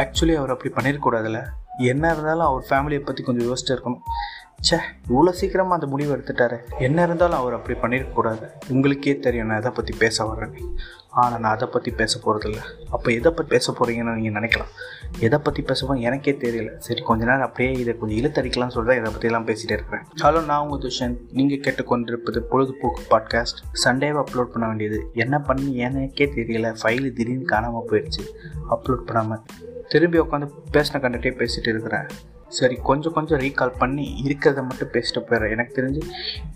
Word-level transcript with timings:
Actually 0.00 0.34
அவர் 0.38 0.52
அப்படி 0.52 0.70
பண்ணியிருக்கூடாதுல்ல 0.76 1.40
என்ன 1.90 2.04
இருந்தாலும் 2.12 2.48
அவர் 2.48 2.64
ஃபேமிலியை 2.68 3.02
பற்றி 3.04 3.22
கொஞ்சம் 3.26 3.46
யோசிச்சு 3.48 3.72
இருக்கணும். 3.74 4.02
ச்சே 4.66 4.76
இவ்வளோ 5.10 5.30
சீக்கிரமாக 5.38 5.76
அந்த 5.78 5.86
முடிவு 5.92 6.10
எடுத்துட்டாரு. 6.14 6.56
என்ன 6.86 6.98
இருந்தாலும் 7.06 7.38
அவர் 7.40 7.54
அப்படி 7.56 7.74
பண்ணியிருக்கக்கூடாது 7.82 8.46
உங்களுக்கே 8.72 9.14
தெரியும் 9.24 9.48
நான் 9.50 9.60
எதை 9.62 9.72
பற்றி 9.78 9.92
பேச 10.02 10.24
வர்றேன்னு. 10.28 10.60
ஆனால் 11.20 11.40
நான் 11.42 11.54
அதை 11.56 11.66
பற்றி 11.74 11.90
பேச 12.00 12.20
போகிறதில்ல 12.24 12.60
அப்போ 12.94 13.08
எதை 13.18 13.30
பற்றி 13.38 13.50
பேச 13.54 13.72
போகிறீங்கன்னு 13.78 14.14
நீங்கள் 14.18 14.36
நினைக்கலாம். 14.38 14.70
எதை 15.26 15.38
பற்றி 15.46 15.62
பேசுவோம் 15.70 16.02
எனக்கே 16.08 16.34
தெரியல. 16.44 16.70
சரி 16.86 17.02
கொஞ்ச 17.08 17.20
நேரம் 17.30 17.46
அப்படியே 17.48 17.72
இதை 17.82 17.94
கொஞ்சம் 18.02 18.18
இழுத்தடிக்கலாம்னு 18.20 18.76
சொல்லிட்டு 18.76 19.00
இதை 19.00 19.10
பற்றிலாம் 19.16 19.48
பேசிகிட்டே 19.50 19.76
இருக்கிறேன். 19.78 20.06
ஹலோ 20.24 20.42
நான் 20.50 20.62
உங்கள் 20.66 20.82
துஷன் 20.84 21.18
நீங்கள் 21.40 21.62
கேட்டுக்கொண்டிருப்பது 21.66 22.40
பொழுதுபோக்கு 22.52 23.04
பாட்காஸ்ட் 23.12 23.60
சண்டேவை 23.84 24.20
அப்லோட் 24.24 24.54
பண்ண 24.54 24.66
வேண்டியது. 24.72 25.00
என்ன 25.24 25.38
பண்ணி 25.50 25.68
எனக்கே 25.88 26.28
தெரியல. 26.38 26.70
ஃபைலு 26.82 27.10
திடீர்னு 27.18 27.52
காணாமல் 27.54 27.88
போயிடுச்சு. 27.92 28.24
அப்லோட் 28.76 29.06
பண்ணாமல் 29.10 29.44
திரும்பி 29.92 30.20
உட்காந்து 30.24 30.48
பேசின 30.76 31.00
கண்டுகிட்டே 31.04 31.32
பேசிகிட்டு 31.40 31.72
இருக்கிறேன். 31.74 32.08
சரி 32.58 32.76
கொஞ்சம் 32.88 33.14
கொஞ்சம் 33.16 33.40
ரீகால் 33.42 33.78
பண்ணி 33.82 34.04
இருக்கிறத 34.24 34.62
மட்டும் 34.68 34.90
பேசிட்டு 34.94 35.20
போயிடுறேன். 35.28 35.52
எனக்கு 35.54 35.76
தெரிஞ்சு 35.78 36.00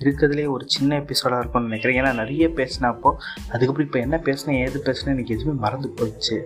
இருக்கிறதுலே 0.02 0.44
ஒரு 0.54 0.64
சின்ன 0.74 0.98
எபிசோடாக 1.02 1.40
இருக்கும்னு 1.42 1.68
நினைக்கிறேன். 1.68 1.98
ஏன்னா 2.00 2.10
நிறைய 2.22 2.46
பேசினப்போ 2.58 3.10
அதுக்கப்புறம் 3.52 3.88
இப்போ 3.88 3.98
என்ன 4.06 4.16
பேசினேன் 4.26 4.60
ஏது 4.64 4.80
பேசினேன் 4.88 5.14
எனக்கு 5.16 5.34
எதுவுமே 5.36 5.56
மறந்து 5.64 5.90
போயிடுச்சு 5.98 6.36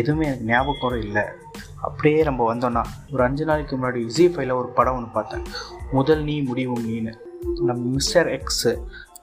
எதுவுமே 0.00 0.26
எனக்கு 0.30 0.48
ஞாபகம் 0.52 0.82
கூட 0.84 0.96
இல்லை. 1.06 1.24
அப்படியே 1.88 2.18
நம்ம 2.28 2.48
வந்தோன்னா 2.52 2.82
ஒரு 3.12 3.22
அஞ்சு 3.28 3.46
நாளைக்கு 3.50 3.76
முன்னாடி 3.76 4.00
விஜய் 4.08 4.32
ஃபைல 4.34 4.56
ஒரு 4.60 4.68
படம் 4.78 4.98
ஒன்று 4.98 5.10
பார்த்தேன். 5.18 5.46
முதல் 5.98 6.22
நீ 6.28 6.36
முடிவு 6.50 6.76
நீன்னு 6.88 7.14
நம்ம 7.68 7.80
மிஸ்டர் 7.96 8.30
எக்ஸு 8.38 8.72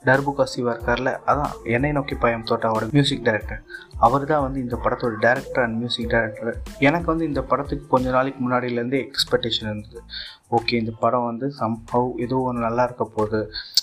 டர்புகா 0.08 0.44
சிவா 0.52 0.71
இருக்கார்ல 0.76 1.12
அதான் 1.31 1.53
என்னை 1.76 1.91
நோக்கி 1.98 2.16
பயம் 2.23 2.45
தோட்டாவோட 2.49 2.85
மியூசிக் 2.98 3.26
டைரக்டர் 3.27 3.62
அவர் 4.05 4.25
தான் 4.31 4.44
வந்து 4.45 4.59
இந்த 4.66 4.75
படத்தோட 4.83 5.16
டேரக்டர் 5.25 5.64
அண்ட் 5.64 5.78
மியூசிக் 5.81 6.11
டைரக்டர் 6.14 6.52
எனக்கு 6.88 7.08
வந்து 7.11 7.25
இந்த 7.30 7.41
படத்துக்கு 7.52 7.86
கொஞ்ச 7.94 8.08
நாளைக்கு 8.16 8.39
முன்னாடியிலேருந்தே 8.44 9.00
எக்ஸ்பெக்டேஷன் 9.06 9.69
இருந்தது. 9.72 10.02
ஓகே 10.58 10.75
இந்த 10.81 10.91
படம் 11.02 11.25
வந்து 11.30 11.47
சம்ஹவ் 11.59 12.08
ஏதோ 12.25 12.38
ஒன்று 12.50 12.66
நல்லா 12.67 12.83
இருக்க 12.88 13.06
போகுது. 13.17 13.41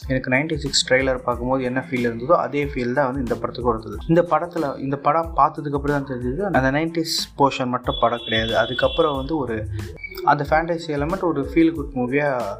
எனக்கு 0.08 0.32
நைன்டி 0.34 0.56
சிக்ஸ் 0.64 0.84
ட்ரெய்லர் 0.88 1.20
பார்க்கும்போது 1.26 1.66
என்ன 1.68 1.80
ஃபீல் 1.86 2.08
இருந்ததோ 2.08 2.34
அதே 2.44 2.62
ஃபீல் 2.70 2.96
தான் 2.98 3.08
வந்து 3.10 3.24
இந்த 3.26 3.36
படத்துக்கு 3.42 3.72
இருந்தது 3.74 3.98
இந்த 4.12 4.22
படத்தில் 4.32 4.66
இந்த 4.86 4.98
படம் 5.06 5.30
பார்த்ததுக்கு 5.40 5.78
அப்புறம் 5.78 5.98
தான் 5.98 6.10
தெரிஞ்சது 6.12 6.42
அந்த 6.60 6.70
நைன்டிஸ் 6.78 7.16
போர்ஷன் 7.40 7.72
மட்டும் 7.74 8.00
படம் 8.04 8.24
கிடையாது. 8.26 8.54
அதுக்கப்புறம் 8.62 9.18
வந்து 9.20 9.36
ஒரு 9.44 9.56
அந்த 10.32 10.42
ஃபேண்டசி 10.50 10.90
எலமெண்ட் 10.98 11.28
ஒரு 11.30 11.42
ஃபீல் 11.50 11.74
குட் 11.78 11.96
மூவியாக 11.98 12.54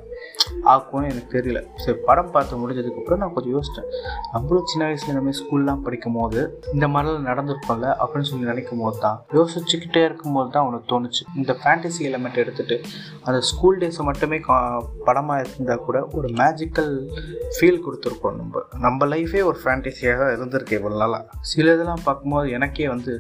ஆக்கும்னு 0.73 1.09
எனக்கு 1.13 1.31
தெரியல. 1.35 1.61
சரி 1.83 1.99
படம் 2.09 2.31
பார்த்து 2.35 2.61
முடிஞ்சதுக்கப்புறம் 2.61 3.21
நான் 3.23 3.33
கொஞ்சம் 3.35 3.55
யோசித்தேன் 3.57 3.89
நம்மளும் 4.35 4.69
சின்ன 4.71 4.83
வயசுல 4.89 5.15
நம்ம 5.17 5.33
ஸ்கூல்லாம் 5.41 5.83
படிக்கும் 5.87 6.17
போது 6.19 6.41
இந்த 6.75 6.87
மாதிரிலாம் 6.95 7.29
நடந்திருக்கும்ல 7.31 7.89
அப்படின்னு 8.03 8.29
சொல்லி 8.31 8.51
நினைக்கும் 8.51 8.83
போது 8.85 8.99
தான் 9.05 9.19
யோசிச்சுக்கிட்டே 9.39 10.03
இருக்கும்போது 10.09 10.51
தான் 10.57 10.67
உனக்கு 10.69 10.87
தோணுச்சு. 10.93 11.23
இந்த 11.41 11.53
ஃபேண்டசி 11.61 12.03
எலமெண்ட் 12.11 12.41
எடுத்துகிட்டு 12.45 12.79
அந்த 13.27 13.41
ஸ்கூல் 13.51 13.81
டேஸை 13.83 14.07
மட்டுமே 14.11 14.39
படமாக 15.09 15.39
இருந்தால் 15.45 15.85
கூட 15.89 16.01
ஒரு 16.19 16.31
மேஜிக்கல் 16.43 16.93
ஃபீல் 17.57 17.83
கொடுத்துருக்கோம் 17.87 18.39
நம்ம. 18.41 18.65
நம்ம 18.87 19.07
லைஃபே 19.15 19.43
ஒரு 19.51 19.61
ஃபேண்டசியாக 19.65 20.19
தான் 20.23 20.35
இருந்திருக்கு 20.37 20.79
இவ்வளோ 20.81 20.99
நாளாக 21.05 21.41
சில 21.53 21.75
இதெல்லாம் 21.77 22.07
பார்க்கும்போது 22.09 22.57
எனக்கே 22.59 22.89
வந்து 22.95 23.15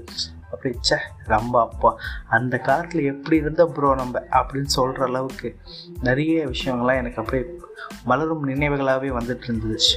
அப்படி 0.56 0.78
ச்சே 0.88 0.98
ரொம்ப 1.24 1.60
அப்பா. 1.60 1.96
அந்த 2.28 2.58
காலத்தில் 2.58 3.04
எப்படி 3.04 3.36
இருந்த 3.36 3.66
ப்ரோ 3.66 3.94
நம்ம? 3.94 4.22
அப்படின்னு 4.30 4.74
சொல்கிற 4.76 5.04
அளவுக்கு 5.04 5.56
நிறைய 6.02 6.46
விஷயங்கள்லாம் 6.46 6.96
எனக்கு 6.96 7.22
அப்படியே 7.22 7.48
மலரும் 8.04 8.46
நினைவுகளாகவே 8.48 9.08
வந்துட்டு 9.18 9.46
இருந்துச்சு 9.48 9.96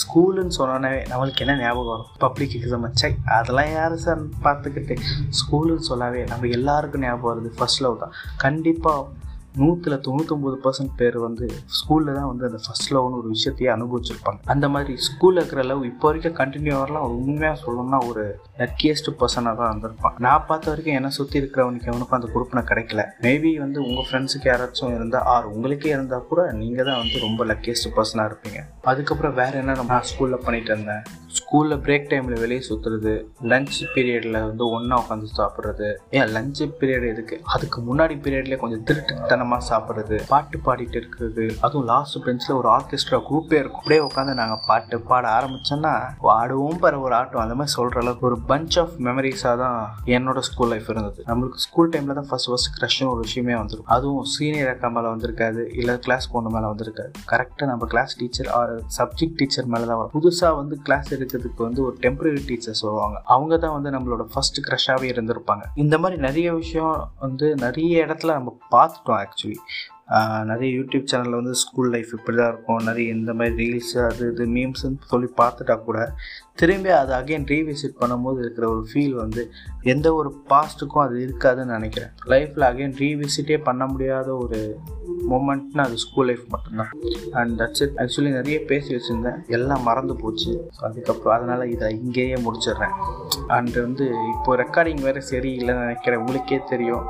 ஸ்கூலுன்னு 0.00 0.52
சொன்னோன்னே 0.58 0.90
நம்மளுக்கு 1.10 1.36
என்ன 1.36 1.56
ஞாபகம் 1.56 1.86
வரும்? 1.86 2.06
பப்ளிக் 2.18 2.56
எக்ஸாம் 2.60 2.90
சை 2.92 3.14
அதெல்லாம் 3.26 3.72
யார் 3.72 3.96
சார் 3.96 4.22
பார்த்துக்கிட்டு? 4.26 4.96
ஸ்கூலுன்னு 5.38 5.82
சொல்லாவே 5.88 6.26
நம்ம 6.26 6.46
எல்லாருக்கும் 6.46 7.00
ஞாபகம் 7.00 7.32
வருது. 7.32 7.56
ஃபர்ஸ்ட் 7.56 7.82
லவ் 7.82 8.00
தான். 8.00 8.12
கண்டிப்பாக 8.36 9.06
நூற்றில் 9.58 10.02
தொண்ணூத்தொம்பது 10.06 10.56
பர்சன்ட் 10.64 10.92
பேர் 10.98 11.16
வந்து 11.24 11.46
ஸ்கூலில் 11.78 12.16
தான் 12.18 12.28
வந்து 12.30 12.44
அந்த 12.48 12.58
ஃபஸ்ட் 12.64 12.90
லவ்னு 12.94 13.18
ஒரு 13.20 13.28
விஷயத்தையே 13.34 13.70
அனுபவிச்சிருப்பாங்க. 13.74 14.40
அந்த 14.54 14.66
மாதிரி 14.74 14.92
ஸ்கூலில் 15.06 15.40
இருக்கிற 15.40 15.62
லவ் 15.70 15.82
இப்போ 15.90 16.06
வரைக்கும் 16.08 16.36
கண்டினியூ 16.40 16.74
வரலாம் 16.80 17.06
உண்மையாக 17.20 17.58
சொல்லணும்னா 17.64 18.00
ஒரு 18.10 18.24
லக்கியஸ்ட் 18.62 19.10
பர்சனாக 19.20 19.54
தான் 19.60 19.72
வந்திருப்பான் 19.72 20.16
நான் 20.26 20.46
பார்த்த 20.50 20.72
வரைக்கும் 20.72 20.96
என்னை 20.98 21.10
சுற்றி 21.18 21.40
இருக்கிறவனுக்கு 21.42 21.90
எவனுக்கும் 21.92 22.18
அந்த 22.18 22.30
குரூப்பில் 22.34 22.68
கிடைக்கல. 22.70 23.04
மேபி 23.26 23.52
வந்து 23.64 23.80
உங்கள் 23.86 24.06
ஃப்ரெண்ட்ஸுக்கு 24.08 24.50
யாராச்சும் 24.52 24.94
இருந்தால் 24.98 25.26
ஆர் 25.34 25.52
உங்களுக்கே 25.54 25.92
இருந்தால் 25.96 26.28
கூட 26.30 26.44
நீங்கள் 26.60 26.88
தான் 26.90 27.00
வந்து 27.02 27.24
ரொம்ப 27.26 27.44
லக்கியஸ்ட் 27.52 27.94
பர்சனாக 27.98 28.30
இருப்பீங்க. 28.32 28.60
அதுக்கப்புறம் 28.92 29.36
வேறு 29.40 29.58
என்ன 29.62 29.78
நான் 29.92 30.08
ஸ்கூலில் 30.12 30.44
பண்ணிட்டு 30.46 30.72
இருந்தேன்? 30.74 31.04
ஸ்கூலில் 31.40 31.80
பிரேக் 31.86 32.08
டைமில் 32.10 32.40
வெளியே 32.42 32.62
சுற்றுறது 32.68 33.12
லஞ்ச் 33.52 33.78
பீரியடில் 33.94 34.38
வந்து 34.46 34.64
ஒன்றா 34.76 34.96
உட்காந்து 35.02 35.28
சாப்பிட்றது. 35.38 35.88
ஏன் 36.18 36.28
லஞ்ச் 36.36 36.60
பீரியட் 36.80 37.06
எதுக்கு? 37.12 37.36
அதுக்கு 37.54 37.78
முன்னாடி 37.88 38.14
பீரியட்லேயே 38.24 38.58
கொஞ்சம் 38.64 38.84
திருட்டுத்தனமாக 38.88 39.62
சாப்பிட்றது 39.70 40.16
பாட்டு 40.32 40.58
பாடிட்டு 40.66 40.98
இருக்கிறது. 41.00 41.44
அதுவும் 41.60 41.86
லாஸ்ட் 41.92 42.18
பெஞ்சில் 42.24 42.56
ஒரு 42.56 42.68
ஆர்கெஸ்ட்ரா 42.76 43.20
குரூப்பே 43.28 43.58
இருக்கும். 43.60 43.80
அப்படியே 43.82 44.00
உட்காந்து 44.08 44.34
நாங்கள் 44.40 44.62
பாட்டு 44.66 45.00
பாட 45.10 45.28
ஆரம்பித்தோன்னா 45.36 45.94
ஆடுவோம் 46.36 46.80
பாரு 46.84 47.00
ஒரு 47.06 47.14
ஆட்டம். 47.20 47.42
அந்த 47.44 47.54
மாதிரி 47.58 47.74
சொல்கிற 47.76 48.00
அளவுக்கு 48.02 48.26
ஒரு 48.30 48.38
பஞ்ச் 48.48 48.78
ஆஃப் 48.82 48.94
மெமரிஸாக 49.08 49.54
தான் 49.64 49.78
என்னோட 50.16 50.38
ஸ்கூல் 50.50 50.72
லைஃப் 50.74 50.90
இருந்தது. 50.94 51.20
நம்மளுக்கு 51.30 51.64
ஸ்கூல் 51.66 51.90
டைமில் 51.94 52.18
தான் 52.20 52.28
ஃபஸ்ட் 52.30 52.50
ஃபஸ்ட் 52.50 52.72
க்ரஷ்னு 52.78 53.10
ஒரு 53.14 53.22
விஷயமே 53.28 53.54
வந்துடும் 53.60 53.88
அதுவும் 53.96 54.28
சீனியர் 54.34 54.72
அக்கா 54.74 54.88
மேலே 54.96 55.08
வந்திருக்காது 55.14 55.62
இல்லை 55.80 55.96
கிளாஸ் 56.06 56.30
பொண்ணு 56.32 56.50
மேலே 56.56 56.66
வந்திருக்காது. 56.72 57.12
கரெக்டாக 57.32 57.70
நம்ம 57.72 57.86
class 57.94 58.16
teacher 58.20 58.50
or 58.60 58.72
subject 58.98 59.36
teacher 59.40 59.70
மேலே 59.74 59.86
தான் 59.90 60.00
வரும். 60.00 60.14
புதுசாக 60.18 60.54
வந்து 60.60 60.76
கிளாஸ் 60.86 61.08
எடுக்கிறதுக்கு 61.32 61.62
வந்து 61.68 61.82
ஒரு 61.82 61.96
டெம்பரரி 62.00 62.40
டீச்சர்ஸ் 62.48 62.82
வருவாங்க. 62.82 63.22
அவங்க 63.24 63.58
தான் 63.58 63.82
வந்து 63.82 63.90
நம்மளோட 63.98 64.22
ஃபர்ஸ்ட் 64.22 64.58
க்ரஷாகவே 64.68 65.04
இருந்திருப்பாங்க. 65.04 65.62
இந்த 65.74 65.98
மாதிரி 65.98 66.20
நிறைய 66.20 66.54
விஷயம் 66.54 67.10
வந்து 67.20 67.54
நிறைய 67.54 68.06
இடத்துல 68.06 68.26
நம்ம 68.26 68.58
பார்த்துட்டோம் 68.70 69.24
ஆக்சுவலி 69.24 69.56
நிறைய 70.44 70.78
யூடியூப் 70.78 71.06
சேனலில் 71.12 71.38
வந்து 71.40 71.54
ஸ்கூல் 71.54 71.90
லைஃப் 71.90 72.08
இப்படி 72.12 72.36
தான் 72.36 72.48
இருக்கும். 72.48 72.84
நிறைய 72.84 73.12
இந்த 73.12 73.34
மாதிரி 73.34 73.54
ரீல்ஸ் 73.60 74.04
அது 74.04 74.32
இது 74.32 74.46
மீம்ஸ்ன்னு 74.46 74.98
சொல்லி 75.06 75.28
பார்த்துட்டா 75.36 75.84
கூட 75.84 76.12
திரும்பி 76.54 76.88
அதை 76.88 77.18
அகைன் 77.18 77.44
ரீவிசிட் 77.44 77.94
பண்ணும்போது 78.00 78.38
இருக்கிற 78.38 78.68
ஒரு 78.68 78.86
ஃபீல் 78.92 79.12
வந்து 79.12 79.52
எந்த 79.82 80.14
ஒரு 80.14 80.42
பாஸ்ட்டுக்கும் 80.48 81.04
அது 81.04 81.16
இருக்காதுன்னு 81.26 81.64
நினைக்கிறேன். 81.64 82.08
லைஃப்பில் 82.26 82.66
அகைன் 82.70 82.96
ரீவிசிட்டே 83.02 83.62
பண்ண 83.62 83.86
முடியாத 83.86 84.34
ஒரு 84.36 84.76
மூமெண்ட்னா 85.30 85.78
அது 85.78 85.96
ஸ்கூல் 85.96 86.26
லைஃப் 86.26 86.44
மட்டும்தான். 86.48 86.92
அண்ட் 87.32 87.60
தட்ஸ் 87.60 87.82
இட் 87.82 87.96
ஆக்சுவலி 87.96 88.30
நிறைய 88.30 88.60
பேசி 88.66 88.94
வச்சுருந்தேன். 88.94 89.46
எல்லாம் 89.46 89.82
மறந்து 89.82 90.16
போச்சு. 90.16 90.68
அதுக்கப்புறம் 90.82 91.38
அதனால் 91.38 91.70
இதை 91.70 92.00
இங்கேயே 92.04 92.34
முடிச்சிடுறேன். 92.34 92.96
அண்ட் 93.48 93.80
வந்து 93.80 94.06
இப்போ 94.06 94.56
ரெக்கார்டிங் 94.56 95.00
வேறு 95.00 95.22
சரியில்லைன்னு 95.30 95.80
நினைக்கிறேன். 95.80 96.18
உங்களுக்கே 96.18 96.60
தெரியும். 96.68 97.04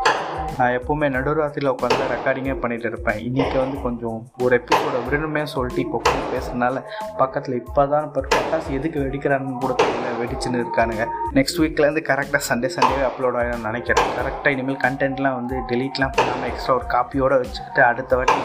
நான் 0.58 0.74
எப்போவுமே 0.78 1.06
நடுராத்திரியில் 1.14 1.72
உட்காந்து 1.72 2.08
ரெக்கார்டிங்கே 2.12 2.54
பண்ணிகிட்டு 2.62 2.88
இருப்பேன். 2.90 3.18
இன்றைக்கி 3.28 3.56
வந்து 3.62 3.76
கொஞ்சம் 3.86 4.18
ஒரு 4.44 4.54
எபிசோட 4.60 4.96
விரும்பமே 5.06 5.42
சொல்லிட்டு 5.54 5.82
இப்போ 5.84 5.98
உட்காந்து 6.00 6.26
பேசுறதுனால 6.34 6.82
பக்கத்தில் 7.22 7.58
இப்போ 7.62 7.84
தான் 7.92 8.06
இப்போ 8.08 8.22
பட்டாசு 8.34 8.76
எதுக்கு 8.78 8.98
வெடிக்கிறான்னு 9.04 9.58
கூட 9.64 9.74
தெரியல 9.82 10.10
வெடிச்சுன்னு 10.22 10.62
இருக்கானுங்க. 10.64 11.06
நெக்ஸ்ட் 11.38 11.60
வீக்லேருந்து 11.62 12.04
கரெக்டாக 12.10 12.42
சண்டே 12.50 12.70
சண்டே 12.76 13.02
அப்லோட் 13.10 13.38
ஆகிடும் 13.42 13.68
நினைக்கிறேன். 13.70 14.08
கரெக்டாக 14.18 14.54
இனிமேல் 14.56 14.82
கண்டென்ட்லாம் 14.86 15.38
வந்து 15.40 15.56
டெலீட்லாம் 15.72 16.16
பண்ணாமல் 16.18 16.50
எக்ஸ்ட்ரா 16.52 16.76
ஒரு 16.80 16.88
காப்பியோடு 16.96 17.40
வச்சுக்கிட்டு 17.44 17.82
அடுத்த 17.90 18.16
வாட்டி 18.20 18.40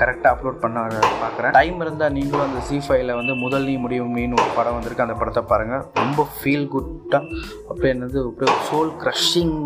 கரெக்டாக 0.00 0.30
அப்லோட் 0.34 0.62
பண்ண 0.62 0.80
பார்க்குறேன் 1.22 1.54
டைம் 1.58 1.78
இருந்தால் 1.84 2.14
நீங்களும் 2.16 2.46
அந்த 2.48 2.60
சி 2.68 2.76
ஃபைவ்ல 2.86 3.14
வந்து 3.20 3.34
முதல் 3.44 3.66
நீ 3.70 3.74
முடியும் 3.84 4.12
மீன் 4.16 4.36
ஒரு 4.40 4.50
படம் 4.58 4.76
வந்திருக்கு 4.76 5.06
அந்த 5.06 5.16
படத்தை 5.20 5.42
பாருங்கள் 5.52 5.84
ரொம்ப 6.02 6.26
ஃபீல் 6.36 6.68
குட்டாக 6.74 7.24
அப்படியே 7.68 7.92
என்னது 7.96 8.20
அப்படியே 8.30 8.56
சோல் 8.68 8.92
க்ரஷிங் 9.02 9.56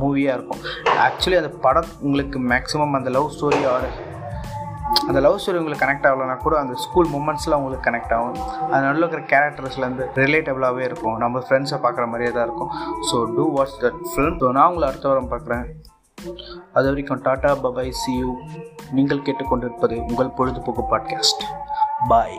மூவியாக 0.00 0.36
இருக்கும். 0.38 0.62
ஆக்சுவலி 1.06 1.38
அந்த 1.42 1.52
படம் 1.66 1.92
உங்களுக்கு 2.08 2.40
மேக்ஸிமம் 2.52 2.98
அந்த 3.00 3.10
லவ் 3.16 3.30
ஸ்டோரி 3.36 3.62
ஆர் 3.74 3.88
அந்த 5.08 5.20
லவ் 5.24 5.38
ஸ்டோரி 5.42 5.58
உங்களுக்கு 5.60 5.84
கனெக்ட் 5.84 6.06
ஆகலைன்னா 6.08 6.36
கூட 6.44 6.54
அந்த 6.60 6.74
ஸ்கூல் 6.82 7.08
மூமெண்ட்ஸ்லாம் 7.14 7.60
உங்களுக்கு 7.62 7.86
கனெக்ட் 7.88 8.14
ஆகும். 8.16 8.36
அது 8.70 8.82
நடுவில் 8.84 9.04
இருக்கிற 9.06 9.22
கேரக்டர்ஸ்லேருந்து 9.32 10.04
ரிலேட்டபிளாகவே 10.22 10.84
இருக்கும். 10.88 11.16
நம்ம 11.24 11.42
ஃப்ரெண்ட்ஸை 11.46 11.78
பார்க்குற 11.84 12.06
மாதிரியே 12.12 12.32
தான் 12.36 12.46
இருக்கும். 12.48 12.70
So 13.10 13.18
to 13.36 13.46
watch 13.56 13.76
that 13.84 14.00
film 14.12 14.38
so 14.42 14.52
நான் 14.58 14.68
உங்களை 14.70 14.88
அடுத்த 14.90 15.08
வாரம் 15.08 15.30
பார்க்குறேன். 15.34 15.66
அது 16.76 16.86
வரைக்கும் 16.90 17.22
டாடா 17.24 17.50
பபாய் 17.64 17.90
சி 18.02 18.12
யூ 18.20 18.30
நீங்கள் 18.98 19.24
கேட்டுக்கொண்டிருப்பது 19.26 19.96
உங்கள் 20.08 20.34
பொழுதுபோக்கு 20.38 20.84
பாட்காஸ்ட் 20.92 21.44
பாய் 22.12 22.38